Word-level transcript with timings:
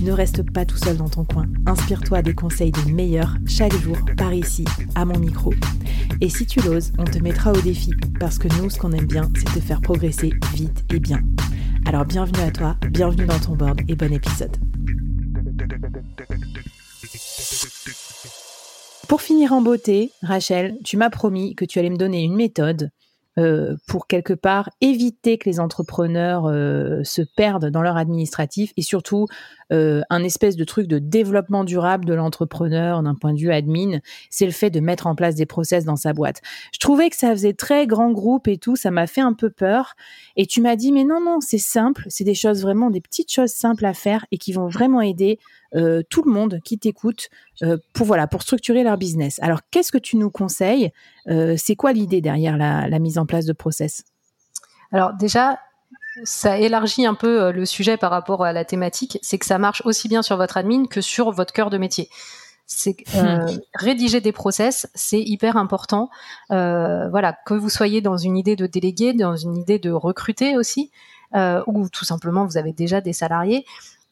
Ne 0.00 0.12
reste 0.12 0.50
pas 0.50 0.64
tout 0.64 0.76
seul 0.76 0.96
dans 0.96 1.08
ton 1.08 1.24
coin. 1.24 1.46
Inspire-toi 1.66 2.22
des 2.22 2.34
conseils 2.34 2.70
des 2.70 2.92
meilleurs 2.92 3.34
chaque 3.46 3.74
jour 3.74 3.96
par 4.16 4.32
ici, 4.32 4.64
à 4.94 5.04
mon 5.04 5.18
micro. 5.18 5.52
Et 6.20 6.28
si 6.28 6.46
tu 6.46 6.60
l'oses, 6.60 6.92
on 6.98 7.04
te 7.04 7.18
mettra 7.18 7.52
au 7.52 7.60
défi 7.60 7.92
parce 8.20 8.38
que 8.38 8.48
nous, 8.60 8.70
ce 8.70 8.78
qu'on 8.78 8.92
aime 8.92 9.06
bien, 9.06 9.30
c'est 9.36 9.52
te 9.54 9.60
faire 9.60 9.80
progresser 9.80 10.32
vite 10.54 10.84
et 10.92 11.00
bien. 11.00 11.20
Alors 11.86 12.04
bienvenue 12.04 12.40
à 12.40 12.50
toi, 12.50 12.76
bienvenue 12.90 13.26
dans 13.26 13.38
ton 13.38 13.56
board 13.56 13.80
et 13.88 13.94
bon 13.94 14.12
épisode. 14.12 14.56
Pour 19.08 19.22
finir 19.22 19.52
en 19.52 19.62
beauté, 19.62 20.12
Rachel, 20.22 20.76
tu 20.84 20.96
m'as 20.96 21.10
promis 21.10 21.54
que 21.54 21.64
tu 21.64 21.78
allais 21.78 21.90
me 21.90 21.96
donner 21.96 22.22
une 22.22 22.36
méthode 22.36 22.90
euh, 23.38 23.76
pour 23.86 24.08
quelque 24.08 24.32
part 24.32 24.68
éviter 24.80 25.38
que 25.38 25.48
les 25.48 25.60
entrepreneurs 25.60 26.46
euh, 26.46 27.04
se 27.04 27.22
perdent 27.22 27.70
dans 27.70 27.82
leur 27.82 27.96
administratif 27.96 28.72
et 28.76 28.82
surtout 28.82 29.26
euh, 29.70 30.02
un 30.10 30.24
espèce 30.24 30.56
de 30.56 30.64
truc 30.64 30.88
de 30.88 30.98
développement 30.98 31.62
durable 31.62 32.04
de 32.04 32.14
l'entrepreneur 32.14 33.00
d'un 33.02 33.14
point 33.14 33.32
de 33.34 33.38
vue 33.38 33.52
admin, 33.52 34.00
c'est 34.28 34.46
le 34.46 34.50
fait 34.50 34.70
de 34.70 34.80
mettre 34.80 35.06
en 35.06 35.14
place 35.14 35.36
des 35.36 35.46
process 35.46 35.84
dans 35.84 35.94
sa 35.94 36.12
boîte. 36.12 36.40
Je 36.72 36.80
trouvais 36.80 37.10
que 37.10 37.16
ça 37.16 37.30
faisait 37.30 37.52
très 37.52 37.86
grand 37.86 38.10
groupe 38.10 38.48
et 38.48 38.58
tout, 38.58 38.74
ça 38.74 38.90
m'a 38.90 39.06
fait 39.06 39.20
un 39.20 39.34
peu 39.34 39.50
peur. 39.50 39.94
Et 40.36 40.46
tu 40.46 40.60
m'as 40.60 40.74
dit, 40.74 40.90
mais 40.90 41.04
non, 41.04 41.20
non, 41.20 41.38
c'est 41.40 41.58
simple, 41.58 42.06
c'est 42.08 42.24
des 42.24 42.34
choses 42.34 42.62
vraiment, 42.62 42.90
des 42.90 43.00
petites 43.00 43.32
choses 43.32 43.52
simples 43.52 43.86
à 43.86 43.94
faire 43.94 44.26
et 44.32 44.38
qui 44.38 44.52
vont 44.52 44.66
vraiment 44.66 45.00
aider 45.00 45.38
euh, 45.74 46.02
tout 46.08 46.22
le 46.24 46.32
monde 46.32 46.60
qui 46.64 46.78
t'écoute 46.78 47.28
euh, 47.62 47.76
pour 47.92 48.06
voilà 48.06 48.26
pour 48.26 48.42
structurer 48.42 48.82
leur 48.82 48.96
business. 48.96 49.38
Alors 49.42 49.60
qu'est-ce 49.70 49.92
que 49.92 49.98
tu 49.98 50.16
nous 50.16 50.30
conseilles 50.30 50.92
euh, 51.28 51.54
C'est 51.56 51.76
quoi 51.76 51.92
l'idée 51.92 52.20
derrière 52.20 52.56
la, 52.56 52.88
la, 52.88 52.98
mise 52.98 53.18
en 53.18 53.26
place 53.26 53.44
de 53.44 53.52
process? 53.52 54.04
Alors 54.92 55.12
déjà, 55.14 55.58
ça 56.24 56.58
élargit 56.58 57.04
un 57.06 57.14
peu 57.14 57.52
le 57.52 57.66
sujet 57.66 57.96
par 57.96 58.10
rapport 58.10 58.44
à 58.44 58.52
la 58.52 58.64
thématique. 58.64 59.18
C'est 59.22 59.38
que 59.38 59.46
ça 59.46 59.58
marche 59.58 59.82
aussi 59.84 60.08
bien 60.08 60.22
sur 60.22 60.36
votre 60.36 60.56
admin 60.56 60.86
que 60.86 61.00
sur 61.00 61.30
votre 61.30 61.52
cœur 61.52 61.70
de 61.70 61.78
métier. 61.78 62.08
C'est 62.70 62.96
euh, 63.14 63.46
hmm. 63.46 63.60
rédiger 63.74 64.20
des 64.20 64.30
process, 64.30 64.90
c'est 64.94 65.22
hyper 65.22 65.56
important. 65.56 66.10
Euh, 66.50 67.08
voilà, 67.08 67.32
que 67.32 67.54
vous 67.54 67.70
soyez 67.70 68.02
dans 68.02 68.18
une 68.18 68.36
idée 68.36 68.56
de 68.56 68.66
déléguer, 68.66 69.14
dans 69.14 69.36
une 69.36 69.56
idée 69.56 69.78
de 69.78 69.90
recruter 69.90 70.54
aussi, 70.58 70.90
euh, 71.34 71.62
ou 71.66 71.88
tout 71.88 72.04
simplement 72.04 72.44
vous 72.44 72.58
avez 72.58 72.74
déjà 72.74 73.00
des 73.00 73.14
salariés. 73.14 73.64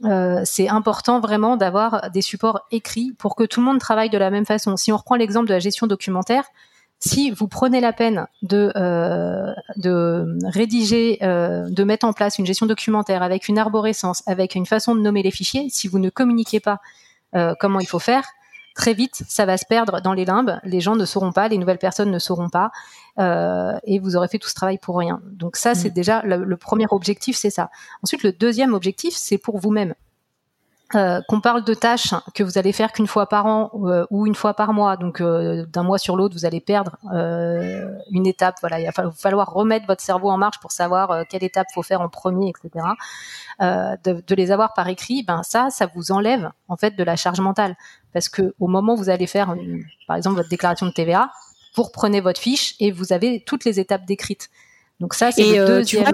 Euh, 0.05 0.43
c'est 0.45 0.69
important 0.69 1.21
vraiment 1.21 1.57
d'avoir 1.57 2.11
des 2.11 2.21
supports 2.21 2.61
écrits 2.71 3.13
pour 3.19 3.35
que 3.35 3.45
tout 3.45 3.61
le 3.61 3.67
monde 3.67 3.79
travaille 3.79 4.11
de 4.11 4.19
la 4.19 4.31
même 4.31 4.45
façon. 4.45 4.77
Si 4.77 4.93
on 4.93 4.97
reprend 4.97 5.17
l'exemple 5.17 5.49
de 5.49 5.55
la 5.55 5.59
gestion 5.59 5.87
documentaire, 5.87 6.45
si 6.99 7.31
vous 7.31 7.49
prenez 7.49 7.81
la 7.81 7.93
peine 7.93 8.27
de, 8.43 8.73
euh, 8.77 9.55
rédiger, 10.45 11.19
euh, 11.23 11.69
de 11.69 11.85
mettre 11.85 12.07
en 12.07 12.13
place 12.13 12.39
une 12.39 12.47
gestion 12.47 12.67
documentaire 12.67 13.23
avec 13.23 13.49
une 13.49 13.59
arborescence, 13.59 14.23
avec 14.27 14.55
une 14.55 14.67
façon 14.67 14.95
de 14.95 15.01
nommer 15.01 15.23
les 15.23 15.31
fichiers, 15.31 15.69
si 15.71 15.89
vous 15.89 15.99
ne 15.99 16.11
communiquez 16.11 16.61
pas 16.61 16.79
comment 17.61 17.81
il 17.81 17.87
faut 17.87 17.99
faire, 17.99 18.25
très 18.75 18.95
vite, 18.95 19.23
ça 19.29 19.45
va 19.45 19.59
se 19.59 19.67
perdre 19.67 20.01
dans 20.01 20.15
les 20.15 20.25
limbes. 20.25 20.59
Les 20.65 20.81
gens 20.81 20.97
ne 20.97 21.05
sauront 21.05 21.33
pas, 21.33 21.49
les 21.49 21.59
nouvelles 21.59 21.77
personnes 21.77 22.11
ne 22.11 22.19
sauront 22.19 22.49
pas, 22.49 22.71
et 23.19 23.99
vous 23.99 24.17
aurez 24.17 24.29
fait 24.29 24.39
tout 24.39 24.49
ce 24.49 24.55
travail 24.55 24.79
pour 24.79 24.99
rien. 24.99 25.21
Donc 25.25 25.57
ça, 25.57 25.75
c'est 25.75 25.91
mm. 25.91 25.95
déjà 25.95 26.23
le, 26.23 26.57
premier 26.57 26.87
objectif, 26.91 27.37
c'est 27.37 27.51
ça. 27.51 27.71
Ensuite, 28.03 28.23
le 28.23 28.33
deuxième 28.33 28.75
objectif, 28.75 29.15
c'est 29.15 29.39
pour 29.39 29.59
vous-même. 29.59 29.95
Euh, 30.95 31.21
qu'on 31.27 31.41
parle 31.41 31.65
de 31.65 31.75
tâches 31.75 32.15
que 32.33 32.45
vous 32.45 32.59
allez 32.59 32.73
faire 32.73 32.93
qu'une 32.93 33.09
fois 33.09 33.29
par 33.29 33.47
an 33.47 33.73
euh, 33.75 34.07
ou 34.11 34.25
une 34.25 34.37
fois 34.37 34.55
par 34.55 34.73
mois, 34.73 34.97
donc 34.97 35.21
euh, 35.21 35.67
d'un 35.67 35.83
mois 35.83 35.99
sur 35.99 36.17
l'autre, 36.17 36.37
vous 36.37 36.45
allez 36.45 36.61
perdre 36.61 36.97
euh, 37.13 37.91
une 38.13 38.25
étape. 38.25 38.55
Voilà, 38.61 38.79
il 38.79 38.87
va 38.87 39.11
falloir 39.11 39.53
remettre 39.53 39.85
votre 39.89 40.01
cerveau 40.01 40.31
en 40.31 40.39
marche 40.39 40.61
pour 40.61 40.71
savoir 40.71 41.27
quelle 41.29 41.43
étape 41.43 41.67
faut 41.75 41.83
faire 41.83 42.03
en 42.03 42.09
premier, 42.09 42.51
etc. 42.51 42.87
De, 43.61 44.23
de, 44.25 44.35
les 44.37 44.53
avoir 44.53 44.75
par 44.75 44.87
écrit, 44.87 45.25
ben 45.25 45.43
ça, 45.43 45.71
ça 45.71 45.89
vous 45.93 46.13
enlève 46.13 46.53
en 46.69 46.77
fait 46.77 46.93
de 46.93 47.03
la 47.03 47.17
charge 47.17 47.41
mentale, 47.41 47.75
parce 48.13 48.29
que 48.29 48.55
au 48.61 48.69
moment 48.69 48.95
où 48.95 48.97
vous 48.97 49.11
allez 49.11 49.27
faire, 49.27 49.57
par 50.07 50.17
exemple, 50.17 50.37
votre 50.37 50.51
déclaration 50.51 50.87
de 50.87 50.93
TVA, 50.93 51.31
vous 51.77 51.83
reprenez 51.83 52.21
votre 52.21 52.41
fiche 52.41 52.75
et 52.81 52.91
vous 52.91 53.13
avez 53.13 53.43
toutes 53.47 53.65
les 53.65 53.79
étapes 53.79 54.07
décrites. 54.07 54.51
Donc 54.99 55.13
ça, 55.13 55.31
c'est 55.31 55.43
le 55.43 55.59
euh, 55.59 55.85
Tu 55.85 55.99
vois, 55.99 56.11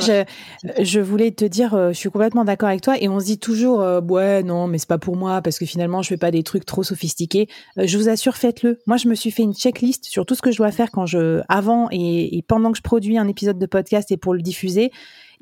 je, 0.80 0.98
voulais 0.98 1.30
te 1.30 1.44
dire, 1.44 1.74
euh, 1.74 1.92
je 1.92 1.98
suis 1.98 2.10
complètement 2.10 2.44
d'accord 2.44 2.68
avec 2.68 2.80
toi. 2.80 3.00
Et 3.00 3.08
on 3.08 3.20
se 3.20 3.26
dit 3.26 3.38
toujours, 3.38 3.80
euh, 3.80 4.00
ouais, 4.00 4.42
non, 4.42 4.66
mais 4.66 4.78
c'est 4.78 4.88
pas 4.88 4.98
pour 4.98 5.16
moi 5.16 5.40
parce 5.40 5.60
que 5.60 5.66
finalement, 5.66 6.02
je 6.02 6.08
fais 6.08 6.16
pas 6.16 6.32
des 6.32 6.42
trucs 6.42 6.66
trop 6.66 6.82
sophistiqués. 6.82 7.46
je 7.76 7.96
vous 7.96 8.08
assure, 8.08 8.36
faites-le. 8.36 8.80
Moi, 8.86 8.96
je 8.96 9.06
me 9.06 9.14
suis 9.14 9.30
fait 9.30 9.44
une 9.44 9.54
checklist 9.54 10.06
sur 10.06 10.26
tout 10.26 10.34
ce 10.34 10.42
que 10.42 10.50
je 10.50 10.56
dois 10.56 10.72
faire 10.72 10.90
quand 10.90 11.06
je, 11.06 11.42
avant 11.48 11.88
et, 11.92 12.36
et 12.36 12.42
pendant 12.42 12.72
que 12.72 12.78
je 12.78 12.82
produis 12.82 13.18
un 13.18 13.28
épisode 13.28 13.58
de 13.58 13.66
podcast 13.66 14.10
et 14.10 14.16
pour 14.16 14.34
le 14.34 14.42
diffuser 14.42 14.90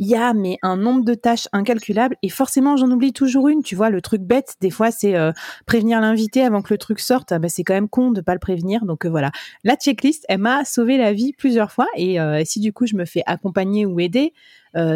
il 0.01 0.09
y 0.09 0.17
a 0.17 0.33
mais 0.33 0.57
un 0.63 0.79
nombre 0.79 1.05
de 1.05 1.13
tâches 1.13 1.47
incalculables 1.53 2.17
et 2.23 2.31
forcément 2.31 2.77
j'en 2.77 2.91
oublie 2.91 3.13
toujours 3.13 3.49
une. 3.49 3.63
Tu 3.63 3.77
vois, 3.77 3.91
le 3.91 4.01
truc 4.01 4.23
bête, 4.23 4.57
des 4.63 4.71
fois, 4.71 4.91
c'est 4.91 5.15
euh, 5.15 5.31
prévenir 5.67 6.01
l'invité 6.01 6.43
avant 6.43 6.63
que 6.63 6.73
le 6.73 6.79
truc 6.79 7.01
sorte. 7.01 7.35
Bah, 7.35 7.51
c'est 7.51 7.65
quand 7.65 7.75
même 7.75 7.89
con 7.89 8.11
de 8.11 8.23
pas 8.23 8.33
le 8.33 8.39
prévenir. 8.39 8.87
Donc 8.87 9.05
euh, 9.05 9.11
voilà, 9.11 9.31
la 9.63 9.77
checklist, 9.77 10.25
elle 10.29 10.39
m'a 10.39 10.65
sauvé 10.65 10.97
la 10.97 11.13
vie 11.13 11.35
plusieurs 11.35 11.71
fois. 11.71 11.87
Et 11.97 12.19
euh, 12.19 12.43
si 12.47 12.61
du 12.61 12.73
coup 12.73 12.87
je 12.87 12.97
me 12.97 13.05
fais 13.05 13.23
accompagner 13.27 13.87
ou 13.87 14.01
aider, 14.01 14.33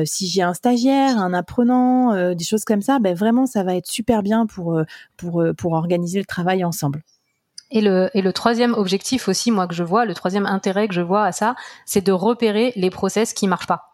si 0.04 0.28
j'ai 0.28 0.40
un 0.40 0.54
stagiaire, 0.54 1.18
un 1.18 1.34
apprenant, 1.34 2.32
des 2.32 2.44
choses 2.44 2.64
comme 2.64 2.80
ça, 2.80 3.00
ben 3.00 3.12
vraiment 3.12 3.44
ça 3.44 3.64
va 3.64 3.74
être 3.74 3.88
super 3.88 4.22
bien 4.22 4.46
pour 4.46 4.80
pour 5.16 5.44
pour 5.58 5.72
organiser 5.72 6.20
le 6.20 6.24
travail 6.24 6.64
ensemble. 6.64 7.02
Et 7.72 7.80
le, 7.80 8.08
et 8.14 8.22
le 8.22 8.32
troisième 8.32 8.74
objectif 8.74 9.26
aussi, 9.26 9.50
moi 9.50 9.66
que 9.66 9.74
je 9.74 9.82
vois, 9.82 10.04
le 10.04 10.14
troisième 10.14 10.46
intérêt 10.46 10.86
que 10.86 10.94
je 10.94 11.00
vois 11.00 11.24
à 11.24 11.32
ça, 11.32 11.56
c'est 11.86 12.06
de 12.06 12.12
repérer 12.12 12.72
les 12.76 12.88
process 12.88 13.32
qui 13.32 13.48
marchent 13.48 13.66
pas. 13.66 13.92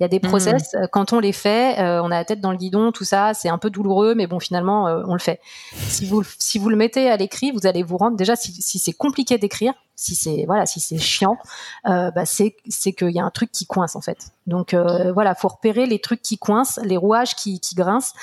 Il 0.00 0.04
y 0.04 0.06
a 0.06 0.08
des 0.08 0.18
mmh. 0.18 0.28
process, 0.28 0.74
euh, 0.74 0.86
quand 0.90 1.12
on 1.12 1.18
les 1.18 1.32
fait, 1.32 1.78
euh, 1.80 2.00
on 2.02 2.06
a 2.06 2.16
la 2.16 2.24
tête 2.24 2.40
dans 2.40 2.52
le 2.52 2.56
guidon, 2.56 2.92
tout 2.92 3.04
ça, 3.04 3.34
c'est 3.34 3.48
un 3.48 3.58
peu 3.58 3.68
douloureux, 3.68 4.14
mais 4.14 4.28
bon, 4.28 4.38
finalement, 4.38 4.86
euh, 4.86 5.02
on 5.06 5.12
le 5.12 5.18
fait. 5.18 5.40
Si 5.72 6.06
vous, 6.06 6.22
si 6.38 6.58
vous 6.58 6.68
le 6.68 6.76
mettez 6.76 7.10
à 7.10 7.16
l'écrit, 7.16 7.50
vous 7.50 7.66
allez 7.66 7.82
vous 7.82 7.96
rendre 7.96 8.16
déjà 8.16 8.36
si, 8.36 8.52
si 8.52 8.78
c'est 8.78 8.92
compliqué 8.92 9.38
d'écrire, 9.38 9.74
si 9.96 10.14
c'est 10.14 10.44
voilà, 10.46 10.66
si 10.66 10.78
c'est 10.78 10.98
chiant, 10.98 11.38
bah 11.84 12.24
c'est 12.24 12.54
c'est 12.68 12.92
qu'il 12.92 13.10
y 13.10 13.18
a 13.18 13.24
un 13.24 13.30
truc 13.30 13.50
qui 13.50 13.66
coince 13.66 13.96
en 13.96 14.00
fait. 14.00 14.30
Donc 14.46 14.74
voilà, 14.74 15.34
faut 15.34 15.48
repérer 15.48 15.86
les 15.86 15.98
trucs 15.98 16.22
qui 16.22 16.38
coincent, 16.38 16.80
les 16.84 16.96
rouages 16.96 17.34
qui, 17.34 17.58
qui 17.58 17.74
grincent, 17.74 18.14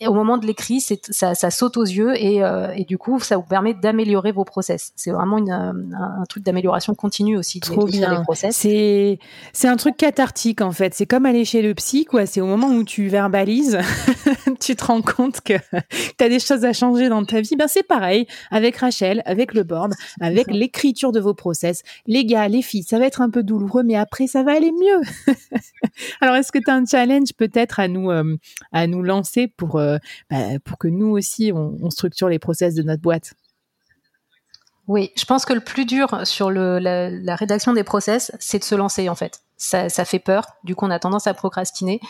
et 0.00 0.06
au 0.06 0.14
moment 0.14 0.38
de 0.38 0.46
l'écrit, 0.46 0.80
ça, 0.80 1.34
ça 1.34 1.50
saute 1.50 1.76
aux 1.76 1.84
yeux 1.84 2.14
et, 2.16 2.44
euh, 2.44 2.72
et, 2.76 2.84
du 2.84 2.98
coup, 2.98 3.18
ça 3.18 3.36
vous 3.36 3.42
permet 3.42 3.74
d'améliorer 3.74 4.30
vos 4.30 4.44
process. 4.44 4.92
C'est 4.94 5.10
vraiment 5.10 5.38
une, 5.38 5.50
un, 5.50 6.24
truc 6.28 6.44
d'amélioration 6.44 6.94
continue 6.94 7.36
aussi. 7.36 7.58
Trop 7.58 7.84
bien. 7.84 8.24
C'est 8.50 9.18
c'est 9.52 9.66
un 9.66 9.76
truc 9.76 9.96
cathartique 9.96 10.60
en 10.60 10.70
fait. 10.70 10.94
C'est 10.94 11.06
comme 11.06 11.26
aller 11.26 11.44
chez 11.44 11.62
le 11.62 11.74
psy 11.74 12.04
quoi. 12.04 12.26
C'est 12.26 12.40
au 12.40 12.46
moment 12.46 12.68
où 12.68 12.84
tu 12.84 13.08
verbalises, 13.08 13.76
tu 14.60 14.76
te 14.76 14.84
rends 14.84 15.02
compte 15.02 15.40
que 15.40 15.54
tu 16.18 16.24
as 16.24 16.28
des 16.28 16.38
choses 16.38 16.64
à 16.64 16.72
changer 16.72 17.08
dans 17.08 17.24
ta 17.24 17.40
vie. 17.40 17.56
Ben 17.56 17.66
c'est 17.66 17.82
pareil 17.82 18.28
avec 18.52 18.76
Rachel, 18.76 19.22
avec 19.24 19.52
le 19.52 19.64
board, 19.64 19.94
avec 20.20 20.46
l'écriture 20.48 21.10
de 21.10 21.18
vos 21.18 21.34
process. 21.34 21.82
Les 22.06 22.24
gars, 22.24 22.46
les 22.46 22.62
filles, 22.62 22.84
ça 22.84 23.00
va 23.00 23.06
être 23.06 23.20
un 23.20 23.30
peu 23.30 23.42
douloureux, 23.42 23.82
mais 23.82 23.96
après 23.96 24.28
ça 24.28 24.44
va 24.44 24.52
aller 24.52 24.70
mieux. 24.70 25.34
Alors 26.20 26.36
est-ce 26.36 26.52
que 26.52 26.58
tu 26.58 26.70
as 26.70 26.74
un 26.74 26.86
challenge 26.86 27.32
peut-être 27.36 27.80
à 27.80 27.88
nous 27.88 28.12
euh, 28.12 28.36
à 28.72 28.86
nous 28.86 29.02
lancer 29.02 29.48
pour 29.48 29.76
euh, 29.76 29.87
euh, 29.87 29.87
bah, 30.30 30.58
pour 30.64 30.78
que 30.78 30.88
nous 30.88 31.08
aussi, 31.08 31.52
on, 31.54 31.90
structure 31.90 32.28
les 32.28 32.38
process 32.38 32.74
de 32.74 32.82
notre 32.82 33.02
boîte. 33.02 33.34
Oui, 34.86 35.10
je 35.16 35.24
pense 35.24 35.44
que 35.44 35.52
le 35.52 35.60
plus 35.60 35.84
dur 35.84 36.26
sur 36.26 36.50
la, 36.50 37.36
rédaction 37.36 37.72
des 37.72 37.84
process, 37.84 38.32
c'est 38.38 38.58
de 38.58 38.64
se 38.64 38.74
lancer 38.74 39.08
en 39.08 39.14
fait. 39.14 39.40
Ça, 39.56 39.88
fait 39.88 40.18
peur, 40.18 40.46
du 40.64 40.74
coup 40.74 40.86
on 40.86 40.90
a 40.90 40.98
tendance 40.98 41.26
à 41.26 41.34
procrastiner. 41.34 42.00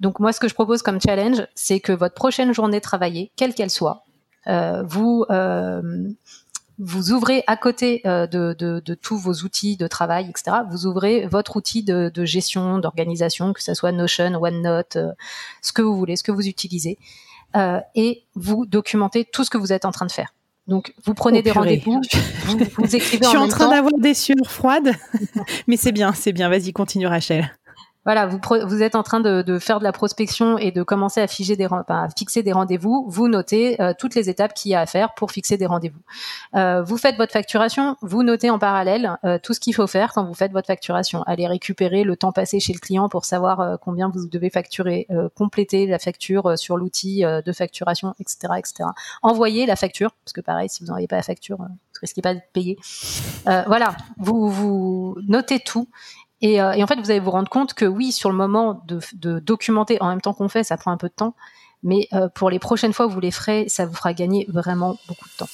Donc 0.00 0.20
moi, 0.20 0.32
ce 0.32 0.40
que 0.40 0.48
je 0.48 0.54
propose 0.54 0.82
comme 0.82 1.00
challenge, 1.00 1.46
c'est 1.54 1.80
que 1.80 1.92
votre 1.92 2.14
prochaine 2.14 2.52
journée 2.52 2.80
travaillée, 2.80 3.30
quelle 3.36 3.54
qu'elle 3.54 3.70
soit, 3.70 4.04
euh, 4.46 4.82
vous 4.84 5.24
euh, 5.30 6.08
vous 6.78 7.12
ouvrez 7.12 7.42
à 7.46 7.56
côté 7.56 8.02
de, 8.04 8.94
tous 8.94 9.16
vos 9.16 9.32
outils 9.32 9.76
de 9.76 9.86
travail, 9.86 10.28
etc. 10.28 10.58
Vous 10.70 10.86
ouvrez 10.86 11.26
votre 11.26 11.56
outil 11.56 11.82
de, 11.82 12.10
de 12.12 12.24
gestion, 12.24 12.78
d'organisation, 12.78 13.52
que 13.52 13.62
ce 13.62 13.74
soit 13.74 13.92
Notion, 13.92 14.34
OneNote, 14.40 14.98
ce 15.62 15.72
que 15.72 15.82
vous 15.82 15.96
voulez, 15.96 16.16
ce 16.16 16.22
que 16.22 16.32
vous 16.32 16.46
utilisez, 16.46 16.98
euh, 17.56 17.80
et 17.94 18.24
vous 18.34 18.66
documentez 18.66 19.24
tout 19.24 19.44
ce 19.44 19.50
que 19.50 19.56
vous 19.56 19.72
êtes 19.72 19.84
en 19.84 19.92
train 19.92 20.06
de 20.06 20.12
faire. 20.12 20.34
Donc, 20.66 20.92
vous 21.04 21.14
prenez 21.14 21.38
oh, 21.38 21.42
des 21.42 21.52
rendez-vous, 21.52 22.02
vous, 22.44 22.58
vous, 22.76 22.96
écrivez 22.96 23.24
Je 23.24 23.28
suis 23.28 23.38
en, 23.38 23.48
train 23.48 23.70
d'avoir 23.70 23.94
des 23.98 24.14
sueurs 24.14 24.50
froides, 24.50 24.92
mais 25.66 25.76
c'est 25.76 25.92
bien, 25.92 26.12
c'est 26.12 26.32
bien. 26.32 26.48
Vas-y, 26.48 26.72
continue, 26.72 27.06
Rachel. 27.06 27.50
Voilà, 28.06 28.26
vous, 28.26 28.82
êtes 28.84 28.94
en 28.94 29.02
train 29.02 29.18
de, 29.18 29.58
faire 29.58 29.80
de 29.80 29.84
la 29.84 29.90
prospection 29.90 30.58
et 30.58 30.70
de 30.70 30.84
commencer 30.84 31.20
à, 31.20 31.26
fixer 31.26 31.56
des 31.56 32.52
rendez-vous, 32.52 33.04
vous 33.08 33.26
notez 33.26 33.82
euh, 33.82 33.94
toutes 33.98 34.14
les 34.14 34.30
étapes 34.30 34.54
qu'il 34.54 34.70
y 34.70 34.74
a 34.76 34.80
à 34.80 34.86
faire 34.86 35.12
pour 35.14 35.32
fixer 35.32 35.56
des 35.56 35.66
rendez-vous. 35.66 35.98
Euh, 36.54 36.84
vous 36.84 36.98
faites 36.98 37.16
votre 37.16 37.32
facturation, 37.32 37.96
vous 38.02 38.22
notez 38.22 38.48
en 38.48 38.60
parallèle 38.60 39.18
euh, 39.24 39.40
tout 39.42 39.54
ce 39.54 39.58
qu'il 39.58 39.74
faut 39.74 39.88
faire 39.88 40.12
quand 40.12 40.24
vous 40.24 40.34
faites 40.34 40.52
votre 40.52 40.68
facturation. 40.68 41.24
Allez 41.24 41.48
récupérer 41.48 42.04
le 42.04 42.16
temps 42.16 42.30
passé 42.30 42.60
chez 42.60 42.72
le 42.72 42.78
client 42.78 43.08
pour 43.08 43.24
savoir 43.24 43.76
combien 43.80 44.08
vous 44.08 44.28
devez 44.28 44.50
facturer, 44.50 45.08
compléter 45.34 45.86
la 45.86 45.98
facture 45.98 46.56
sur 46.56 46.76
l'outil 46.76 47.24
de 47.24 47.52
facturation, 47.52 48.14
etc., 48.20 48.52
etc. 48.58 48.90
Envoyer 49.22 49.66
la 49.66 49.74
facture, 49.74 50.12
parce 50.24 50.32
que 50.32 50.40
pareil, 50.40 50.68
si 50.68 50.84
vous 50.84 50.86
n'envoyez 50.86 51.08
pas 51.08 51.16
la 51.16 51.22
facture, 51.22 51.56
vous 51.58 52.00
risquez 52.00 52.22
pas 52.22 52.34
de 52.34 52.40
payer. 52.52 52.78
voilà, 53.44 53.96
vous 54.16 55.16
notez 55.26 55.58
tout 55.58 55.88
euh, 56.44 56.72
et, 56.72 56.82
en 56.82 56.86
fait, 56.86 56.96
vous 56.96 57.10
allez 57.10 57.20
vous 57.20 57.30
rendre 57.30 57.48
compte 57.48 57.74
que 57.74 57.84
oui, 57.84 58.12
sur 58.12 58.30
le 58.30 58.36
moment 58.36 58.82
de, 58.86 59.38
documenter 59.38 60.00
en 60.00 60.08
même 60.08 60.20
temps 60.20 60.34
qu'on 60.34 60.48
fait, 60.48 60.64
ça 60.64 60.76
prend 60.76 60.90
un 60.90 60.96
peu 60.96 61.08
de 61.08 61.14
temps. 61.14 61.34
Mais 61.82 62.08
euh, 62.12 62.28
pour 62.28 62.50
les 62.50 62.58
prochaines 62.58 62.92
fois 62.92 63.06
où 63.06 63.10
vous 63.10 63.20
les 63.20 63.30
ferez, 63.30 63.68
ça 63.68 63.86
vous 63.86 63.94
fera 63.94 64.12
gagner 64.12 64.46
vraiment 64.48 64.98
beaucoup 65.08 65.28
de 65.28 65.36
temps. 65.36 65.48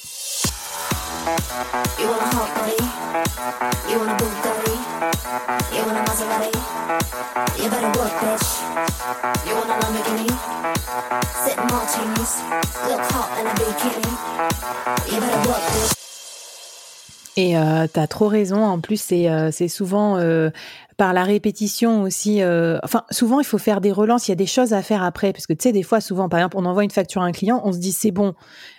Et 17.35 17.57
euh, 17.57 17.87
tu 17.91 17.99
as 17.99 18.07
trop 18.07 18.27
raison. 18.27 18.63
En 18.63 18.79
plus, 18.79 19.01
c'est 19.01 19.29
euh, 19.29 19.51
souvent 19.67 20.17
euh, 20.17 20.49
par 20.97 21.13
la 21.13 21.23
répétition 21.23 22.03
aussi. 22.03 22.41
Euh, 22.41 22.77
enfin, 22.83 23.03
souvent, 23.09 23.39
il 23.39 23.45
faut 23.45 23.57
faire 23.57 23.81
des 23.81 23.91
relances. 23.91 24.27
Il 24.27 24.31
y 24.31 24.33
a 24.33 24.35
des 24.35 24.45
choses 24.45 24.73
à 24.73 24.81
faire 24.81 25.03
après. 25.03 25.33
Parce 25.33 25.47
que 25.47 25.53
tu 25.53 25.63
sais, 25.63 25.71
des 25.71 25.83
fois, 25.83 26.01
souvent, 26.01 26.29
par 26.29 26.39
exemple, 26.39 26.57
on 26.57 26.65
envoie 26.65 26.83
une 26.83 26.91
facture 26.91 27.21
à 27.21 27.25
un 27.25 27.31
client, 27.31 27.61
on 27.63 27.71
se 27.71 27.79
dit 27.79 27.91
c'est 27.91 28.11
bon. 28.11 28.33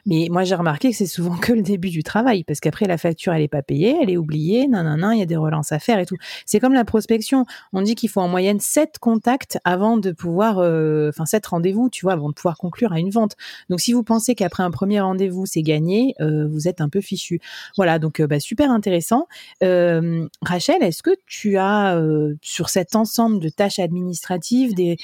Mais 0.07 0.29
moi, 0.31 0.45
j'ai 0.45 0.55
remarqué 0.55 0.91
que 0.91 0.97
c'est 0.97 1.07
souvent 1.07 1.37
que 1.37 1.53
le 1.53 1.63
début 1.63 1.91
du 1.91 2.03
travail. 2.03 2.45
Parce 2.45 2.61
qu'après, 2.61 2.87
la 2.87 2.99
facture, 2.99 3.33
elle 3.33 3.43
est 3.43 3.49
pas 3.49 3.63
payée, 3.63 3.97
elle 4.03 4.11
est 4.11 4.17
oubliée. 4.17 4.69
Non, 4.69 4.83
non, 4.85 4.97
non, 4.97 5.11
il 5.11 5.19
y 5.19 5.23
a 5.23 5.27
des 5.27 5.37
relances 5.37 5.73
à 5.73 5.79
faire 5.79 5.99
et 5.99 6.07
tout. 6.07 6.17
C'est 6.47 6.61
comme 6.61 6.75
la 6.75 6.85
prospection. 6.85 7.47
On 7.73 7.83
dit 7.83 7.95
qu'il 7.95 8.09
faut 8.09 8.21
en 8.21 8.29
moyenne 8.29 8.61
sept 8.61 8.99
contacts 8.99 9.59
avant 9.65 9.97
de 9.97 10.13
pouvoir. 10.13 10.59
Euh, 10.59 11.09
enfin, 11.09 11.27
sept 11.27 11.47
rendez-vous, 11.47 11.89
tu 11.89 12.05
vois, 12.05 12.13
avant 12.13 12.29
de 12.29 12.35
pouvoir 12.35 12.59
conclure 12.59 12.93
à 12.93 12.99
une 12.99 13.11
vente. 13.11 13.37
Donc, 13.71 13.81
si 13.81 13.93
vous 13.93 14.03
pensez 14.03 14.35
qu'après 14.35 14.63
un 14.63 14.71
premier 14.71 15.01
rendez-vous, 15.01 15.47
c'est 15.47 15.63
gagné, 15.63 16.15
euh, 16.21 16.47
vous 16.49 16.69
êtes 16.69 16.81
un 16.81 16.89
peu 16.89 17.01
fichu. 17.01 17.41
Voilà, 17.77 17.99
donc 17.99 18.23
bah, 18.23 18.41
super 18.41 18.71
intéressant. 18.71 19.27
Rachel, 19.61 20.83
est-ce 20.83 21.03
que 21.03 21.11
tu 21.27 21.57
as 21.57 21.97
euh, 22.05 22.37
sur 22.43 22.69
cet 22.69 22.95
ensemble 22.97 23.41
de 23.41 23.49
tâches 23.49 23.79
administratives, 23.79 24.75
des, 24.75 24.97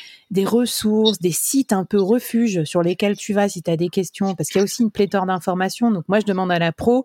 ressources, 0.45 1.19
des 1.19 1.33
sites 1.33 1.73
un 1.73 1.85
peu 1.85 2.01
refuges 2.01 2.65
sur 2.65 2.83
lesquels 2.83 3.17
tu 3.17 3.33
vas 3.33 3.49
si 3.49 3.63
tu 3.63 3.71
as 3.71 3.77
des 3.77 3.89
questions, 3.89 4.35
parce 4.35 4.49
qu'il 4.49 4.59
y 4.59 4.63
a 4.63 4.65
aussi 4.65 4.83
une 4.83 4.91
pléthore 4.91 5.27
d'informations. 5.27 5.91
Donc 5.91 6.05
moi, 6.09 6.21
je 6.21 6.27
demande 6.27 6.53
à 6.53 6.59
la 6.59 6.73
pro, 6.73 7.05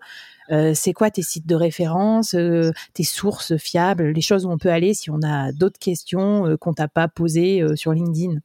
euh, 0.51 0.73
c'est 0.75 0.93
quoi 0.93 1.09
tes 1.11 1.21
sites 1.21 1.47
de 1.47 1.55
référence, 1.55 2.35
euh, 2.35 2.71
tes 2.93 3.03
sources 3.03 3.57
fiables, 3.57 4.11
les 4.11 4.21
choses 4.21 4.45
où 4.45 4.49
on 4.49 4.57
peut 4.57 4.69
aller 4.69 4.93
si 4.93 5.09
on 5.09 5.21
a 5.23 5.51
d'autres 5.51 5.79
questions 5.79 6.57
qu'on 6.59 6.73
t'a 6.73 6.87
pas 6.87 7.07
posées 7.07 7.63
sur 7.75 7.93
LinkedIn? 7.93 8.39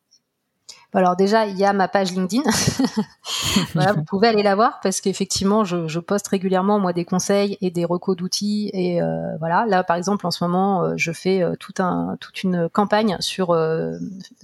Alors 0.99 1.15
déjà, 1.15 1.47
il 1.47 1.57
y 1.57 1.65
a 1.65 1.73
ma 1.73 1.87
page 1.87 2.13
LinkedIn. 2.13 2.43
voilà, 3.75 3.93
vous 3.93 4.03
pouvez 4.03 4.27
aller 4.27 4.43
la 4.43 4.57
voir 4.57 4.81
parce 4.83 5.01
qu'effectivement, 5.01 5.65
je, 5.65 5.87
je, 5.87 6.01
poste 6.01 6.27
régulièrement 6.29 6.81
moi 6.81 6.93
des 6.93 7.05
conseils 7.05 7.57
et 7.61 7.71
des 7.71 7.85
recos 7.85 8.17
d'outils. 8.17 8.71
Et 8.73 9.01
euh, 9.01 9.37
voilà, 9.39 9.67
là 9.67 9.85
par 9.85 9.97
exemple, 9.97 10.27
en 10.27 10.33
ce 10.33 10.43
moment, 10.43 10.83
euh, 10.83 10.95
je 10.97 11.13
fais 11.13 11.43
euh, 11.43 11.55
toute 11.57 12.43
une 12.43 12.69
campagne 12.69 13.17
sur 13.21 13.57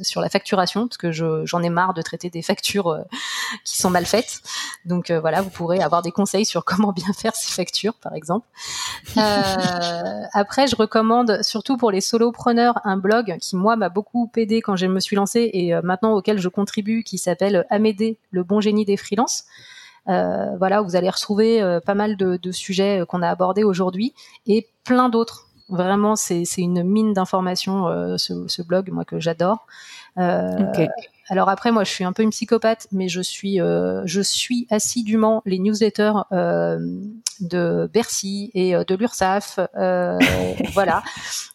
sur 0.00 0.20
la 0.20 0.28
facturation 0.28 0.86
parce 0.86 0.98
que 0.98 1.10
j'en 1.10 1.62
ai 1.62 1.70
marre 1.70 1.94
de 1.94 2.02
traiter 2.02 2.30
des 2.30 2.42
factures 2.42 3.04
qui 3.64 3.78
sont 3.78 3.90
mal 3.90 4.06
faites. 4.06 4.40
Donc 4.84 5.10
voilà, 5.10 5.42
vous 5.42 5.50
pourrez 5.50 5.82
avoir 5.82 6.02
des 6.02 6.12
conseils 6.12 6.44
sur 6.44 6.64
comment 6.64 6.92
bien 6.92 7.12
faire 7.12 7.34
ces 7.34 7.52
factures, 7.52 7.94
par 7.94 8.14
exemple. 8.14 8.46
après, 10.32 10.66
je 10.68 10.76
recommande 10.76 11.42
surtout 11.42 11.76
pour 11.76 11.90
les 11.90 12.00
solopreneurs 12.00 12.80
un 12.84 12.96
blog 12.96 13.36
qui 13.40 13.56
moi 13.56 13.76
m'a 13.76 13.88
beaucoup 13.88 14.30
aidé 14.36 14.60
quand 14.60 14.76
je 14.76 14.86
me 14.86 15.00
suis 15.00 15.16
lancée 15.16 15.50
et 15.52 15.74
maintenant 15.82 16.12
auquel 16.12 16.35
je 16.38 16.48
contribue 16.48 17.02
qui 17.02 17.18
s'appelle 17.18 17.66
Amédée, 17.70 18.18
le 18.30 18.44
bon 18.44 18.60
génie 18.60 18.84
des 18.84 18.96
freelances. 18.96 19.44
Euh, 20.08 20.56
voilà, 20.56 20.82
vous 20.82 20.96
allez 20.96 21.10
retrouver 21.10 21.60
euh, 21.60 21.80
pas 21.80 21.94
mal 21.94 22.16
de, 22.16 22.52
sujets 22.52 23.00
euh, 23.00 23.04
qu'on 23.04 23.22
a 23.22 23.28
abordés 23.28 23.64
aujourd'hui 23.64 24.14
et 24.46 24.68
plein 24.84 25.08
d'autres. 25.08 25.48
Vraiment, 25.68 26.14
c'est 26.14 26.44
une 26.58 26.84
mine 26.84 27.12
d'informations, 27.12 27.86
ce, 28.18 28.62
blog, 28.62 28.88
moi, 28.92 29.04
que 29.04 29.18
j'adore. 29.18 29.66
Alors 30.16 31.48
après, 31.48 31.72
moi, 31.72 31.82
je 31.82 31.90
suis 31.90 32.04
un 32.04 32.12
peu 32.12 32.22
une 32.22 32.30
psychopathe, 32.30 32.86
mais 32.92 33.08
je 33.08 33.20
suis, 33.20 33.56
je 33.56 34.20
suis 34.20 34.68
assidûment 34.70 35.42
les 35.44 35.58
newsletters 35.58 36.12
de 37.40 37.88
Bercy 37.92 38.50
et 38.54 38.74
euh, 38.74 38.84
de 38.84 38.94
l'URSSAF, 38.94 39.58
euh, 39.76 40.18
voilà. 40.74 41.02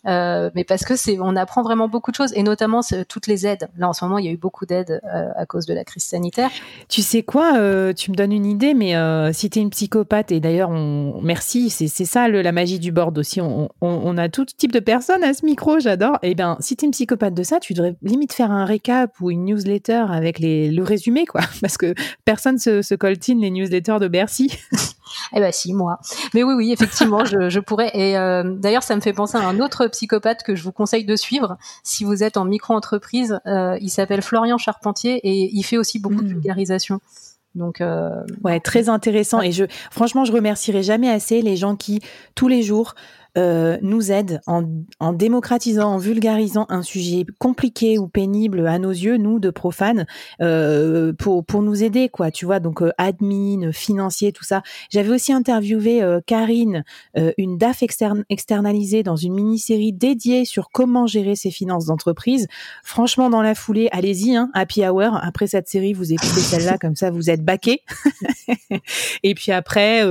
Euh, 0.07 0.49
mais 0.55 0.63
parce 0.63 0.83
que 0.83 0.95
c'est, 0.95 1.19
on 1.19 1.35
apprend 1.35 1.61
vraiment 1.61 1.87
beaucoup 1.87 2.11
de 2.11 2.15
choses 2.15 2.33
et 2.35 2.43
notamment 2.43 2.81
toutes 3.07 3.27
les 3.27 3.45
aides. 3.45 3.69
Là, 3.77 3.89
en 3.89 3.93
ce 3.93 4.03
moment, 4.05 4.17
il 4.17 4.25
y 4.25 4.29
a 4.29 4.31
eu 4.31 4.37
beaucoup 4.37 4.65
d'aides 4.65 5.01
à 5.03 5.45
cause 5.45 5.65
de 5.65 5.73
la 5.73 5.83
crise 5.83 6.03
sanitaire. 6.03 6.49
Tu 6.89 7.01
sais 7.01 7.23
quoi 7.23 7.53
Tu 7.93 8.11
me 8.11 8.15
donnes 8.15 8.31
une 8.31 8.45
idée, 8.45 8.73
mais 8.73 8.93
si 9.33 9.49
tu 9.49 9.59
es 9.59 9.61
une 9.61 9.69
psychopathe 9.69 10.31
et 10.31 10.39
d'ailleurs, 10.39 10.69
on, 10.69 11.21
merci, 11.21 11.69
c'est 11.69 12.05
ça 12.05 12.27
la 12.27 12.51
magie 12.51 12.79
du 12.79 12.91
board 12.91 13.17
aussi. 13.17 13.39
On, 13.41 14.17
a 14.17 14.29
tout 14.29 14.45
type 14.45 14.71
de 14.71 14.79
personnes 14.79 15.23
à 15.23 15.33
ce 15.33 15.45
micro, 15.45 15.79
j'adore. 15.79 16.17
Et 16.21 16.31
eh 16.31 16.35
bien, 16.35 16.57
si 16.59 16.75
tu 16.75 16.85
es 16.85 16.87
une 16.87 16.91
psychopathe 16.91 17.33
de 17.33 17.43
ça, 17.43 17.59
tu 17.59 17.73
devrais 17.73 17.95
limite 18.01 18.33
faire 18.33 18.51
un 18.51 18.65
récap 18.65 19.19
ou 19.21 19.31
une 19.31 19.45
newsletter 19.45 20.05
avec 20.09 20.39
les, 20.39 20.71
le 20.71 20.83
résumé, 20.83 21.25
quoi, 21.25 21.41
parce 21.61 21.77
que 21.77 21.93
personne 22.25 22.57
se, 22.57 22.81
se 22.81 22.95
coltine 22.95 23.39
les 23.39 23.51
newsletters 23.51 23.99
de 23.99 24.07
Bercy. 24.07 24.51
Eh 25.33 25.39
ben 25.39 25.51
si, 25.51 25.73
moi. 25.73 25.99
Mais 26.33 26.43
oui, 26.43 26.53
oui, 26.53 26.71
effectivement, 26.71 27.25
je, 27.25 27.59
pourrais. 27.59 27.91
Et 27.93 28.17
euh, 28.17 28.43
d'ailleurs, 28.43 28.83
ça 28.83 28.95
me 28.95 29.01
fait 29.01 29.13
penser 29.13 29.37
à 29.37 29.47
un 29.47 29.59
autre 29.59 29.87
psychopathe 29.87 30.43
que 30.43 30.55
je 30.55 30.63
vous 30.63 30.71
conseille 30.71 31.05
de 31.05 31.15
suivre 31.15 31.57
si 31.83 32.03
vous 32.03 32.23
êtes 32.23 32.37
en 32.37 32.45
micro-entreprise. 32.45 33.39
Euh, 33.45 33.77
il 33.81 33.89
s'appelle 33.89 34.21
Florian 34.21 34.57
Charpentier 34.57 35.19
et 35.23 35.49
il 35.53 35.63
fait 35.63 35.77
aussi 35.77 35.99
beaucoup 35.99 36.21
de 36.21 36.29
hmm. 36.29 36.33
vulgarisation. 36.33 36.99
Donc 37.55 37.81
euh, 37.81 38.23
ouais, 38.43 38.59
très 38.59 38.89
intéressant. 38.89 39.41
Et 39.41 39.51
je, 39.51 39.65
franchement, 39.91 40.25
je 40.25 40.31
remercierai 40.31 40.83
jamais 40.83 41.09
assez 41.09 41.41
les 41.41 41.57
gens 41.57 41.75
qui 41.75 42.01
tous 42.35 42.47
les 42.47 42.63
jours 42.63 42.95
euh, 43.37 43.77
nous 43.81 44.11
aide 44.11 44.41
en, 44.45 44.63
en, 44.99 45.13
démocratisant, 45.13 45.93
en 45.93 45.97
vulgarisant 45.97 46.65
un 46.67 46.81
sujet 46.81 47.25
compliqué 47.39 47.97
ou 47.97 48.09
pénible 48.09 48.67
à 48.67 48.77
nos 48.77 48.91
yeux, 48.91 49.15
nous 49.15 49.39
de 49.39 49.49
profanes, 49.49 50.05
euh, 50.41 51.13
pour 51.13 51.45
pour 51.45 51.61
nous 51.61 51.81
aider 51.81 52.09
quoi. 52.09 52.29
Tu 52.29 52.45
vois 52.45 52.59
donc 52.59 52.81
euh, 52.81 52.91
admin, 52.97 53.71
financier, 53.71 54.33
tout 54.33 54.43
ça. 54.43 54.63
J'avais 54.89 55.09
aussi 55.09 55.31
interviewé 55.31 56.03
euh, 56.03 56.19
Karine, 56.25 56.83
euh, 57.17 57.31
une 57.37 57.57
DAF 57.57 57.83
externe, 57.83 58.25
externalisée 58.29 59.03
dans 59.03 59.15
une 59.15 59.33
mini-série 59.33 59.93
dédiée 59.93 60.43
sur 60.43 60.69
comment 60.69 61.07
gérer 61.07 61.35
ses 61.35 61.51
finances 61.51 61.85
d'entreprise. 61.85 62.47
Franchement, 62.83 63.29
dans 63.29 63.41
la 63.41 63.55
foulée, 63.55 63.87
allez-y, 63.91 64.35
hein, 64.35 64.49
Happy 64.53 64.85
Hour. 64.85 65.17
Après 65.21 65.47
cette 65.47 65.69
série, 65.69 65.93
vous 65.93 66.11
écoutez 66.11 66.41
celle-là 66.41 66.77
comme 66.77 66.95
ça, 66.95 67.11
vous 67.11 67.29
êtes 67.29 67.43
baqué. 67.45 67.81
et 69.23 69.33
puis 69.35 69.51
après, 69.53 70.01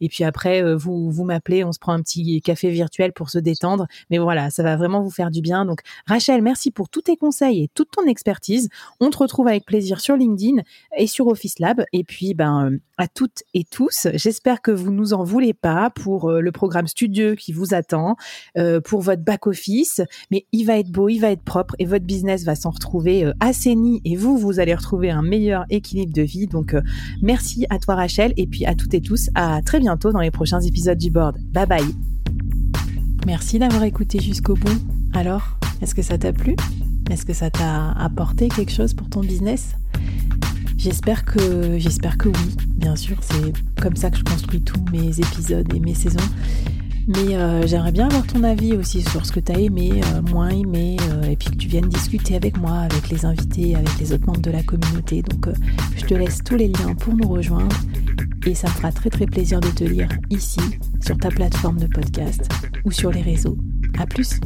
et 0.00 0.08
puis 0.08 0.24
après, 0.24 0.74
vous 0.74 1.10
vous 1.10 1.24
m'appelez, 1.24 1.64
on 1.64 1.72
se 1.72 1.78
prend 1.78 1.92
un 1.92 2.00
petit 2.00 2.40
café 2.40 2.53
café 2.54 2.70
virtuel 2.70 3.12
pour 3.12 3.30
se 3.30 3.38
détendre. 3.38 3.86
Mais 4.10 4.18
voilà, 4.18 4.48
ça 4.50 4.62
va 4.62 4.76
vraiment 4.76 5.02
vous 5.02 5.10
faire 5.10 5.32
du 5.32 5.40
bien. 5.40 5.64
Donc, 5.64 5.80
Rachel, 6.06 6.40
merci 6.40 6.70
pour 6.70 6.88
tous 6.88 7.02
tes 7.02 7.16
conseils 7.16 7.64
et 7.64 7.68
toute 7.74 7.90
ton 7.90 8.06
expertise. 8.06 8.68
On 9.00 9.10
te 9.10 9.18
retrouve 9.18 9.48
avec 9.48 9.64
plaisir 9.64 10.00
sur 10.00 10.16
LinkedIn 10.16 10.62
et 10.96 11.08
sur 11.08 11.26
Office 11.26 11.58
Lab. 11.58 11.84
Et 11.92 12.04
puis, 12.04 12.34
ben, 12.34 12.70
euh, 12.70 12.78
à 12.96 13.08
toutes 13.08 13.42
et 13.54 13.64
tous, 13.64 14.06
j'espère 14.14 14.62
que 14.62 14.70
vous 14.70 14.92
nous 14.92 15.14
en 15.14 15.24
voulez 15.24 15.52
pas 15.52 15.90
pour 15.90 16.30
euh, 16.30 16.40
le 16.40 16.52
programme 16.52 16.86
studieux 16.86 17.34
qui 17.34 17.52
vous 17.52 17.74
attend, 17.74 18.14
euh, 18.56 18.80
pour 18.80 19.00
votre 19.00 19.22
back 19.22 19.48
office. 19.48 20.00
Mais 20.30 20.46
il 20.52 20.64
va 20.64 20.78
être 20.78 20.90
beau, 20.90 21.08
il 21.08 21.18
va 21.18 21.32
être 21.32 21.42
propre 21.42 21.74
et 21.80 21.86
votre 21.86 22.04
business 22.04 22.44
va 22.44 22.54
s'en 22.54 22.70
retrouver 22.70 23.32
assaini 23.40 24.00
et 24.04 24.14
vous, 24.14 24.38
vous 24.38 24.60
allez 24.60 24.74
retrouver 24.74 25.10
un 25.10 25.22
meilleur 25.22 25.64
équilibre 25.70 26.12
de 26.12 26.22
vie. 26.22 26.46
Donc, 26.46 26.76
merci 27.20 27.66
à 27.70 27.80
toi, 27.80 27.96
Rachel. 27.96 28.32
Et 28.36 28.46
puis 28.46 28.64
à 28.64 28.76
toutes 28.76 28.94
et 28.94 29.00
tous, 29.00 29.28
à 29.34 29.60
très 29.62 29.80
bientôt 29.80 30.12
dans 30.12 30.20
les 30.20 30.30
prochains 30.30 30.60
épisodes 30.60 30.98
du 30.98 31.10
board. 31.10 31.36
Bye 31.52 31.66
bye. 31.66 32.13
Merci 33.26 33.58
d'avoir 33.58 33.84
écouté 33.84 34.20
jusqu'au 34.20 34.54
bout. 34.54 34.78
Alors, 35.14 35.56
est-ce 35.80 35.94
que 35.94 36.02
ça 36.02 36.18
t'a 36.18 36.32
plu? 36.32 36.56
Est-ce 37.10 37.24
que 37.24 37.32
ça 37.32 37.50
t'a 37.50 37.92
apporté 37.92 38.48
quelque 38.48 38.72
chose 38.72 38.92
pour 38.92 39.08
ton 39.08 39.20
business? 39.20 39.76
J'espère 40.76 41.24
que 41.24 41.78
j'espère 41.78 42.18
que 42.18 42.28
oui. 42.28 42.56
Bien 42.76 42.96
sûr, 42.96 43.16
c'est 43.22 43.54
comme 43.80 43.96
ça 43.96 44.10
que 44.10 44.18
je 44.18 44.24
construis 44.24 44.60
tous 44.60 44.82
mes 44.92 45.18
épisodes 45.18 45.66
et 45.74 45.80
mes 45.80 45.94
saisons. 45.94 46.18
Mais 47.06 47.34
euh, 47.34 47.66
j'aimerais 47.66 47.92
bien 47.92 48.06
avoir 48.08 48.26
ton 48.26 48.44
avis 48.44 48.74
aussi 48.74 49.02
sur 49.02 49.24
ce 49.24 49.32
que 49.32 49.40
tu 49.40 49.52
as 49.52 49.58
aimé, 49.58 50.02
euh, 50.04 50.22
moins 50.30 50.50
aimé, 50.50 50.98
euh, 51.10 51.22
et 51.22 51.36
puis 51.36 51.50
que 51.50 51.56
tu 51.56 51.68
viennes 51.68 51.88
discuter 51.88 52.36
avec 52.36 52.58
moi, 52.58 52.78
avec 52.78 53.08
les 53.08 53.24
invités, 53.24 53.74
avec 53.74 53.98
les 53.98 54.12
autres 54.12 54.26
membres 54.26 54.42
de 54.42 54.50
la 54.50 54.62
communauté. 54.62 55.22
Donc 55.22 55.48
je 55.96 56.04
te 56.04 56.14
laisse 56.14 56.42
tous 56.44 56.56
les 56.56 56.68
liens 56.68 56.94
pour 56.94 57.14
nous 57.14 57.28
rejoindre 57.28 57.74
et 58.46 58.54
ça 58.54 58.68
me 58.68 58.72
fera 58.72 58.92
très 58.92 59.10
très 59.10 59.26
plaisir 59.26 59.60
de 59.60 59.68
te 59.68 59.84
lire 59.84 60.08
ici, 60.30 60.60
sur 61.00 61.16
ta 61.16 61.28
plateforme 61.28 61.78
de 61.78 61.86
podcast 61.86 62.48
ou 62.84 62.90
sur 62.90 63.10
les 63.10 63.22
réseaux. 63.22 63.56
À 63.98 64.06
plus! 64.06 64.40